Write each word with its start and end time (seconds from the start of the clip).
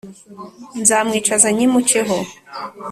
Nzamwicaza 0.81 1.47
nyimuceho 1.57 2.17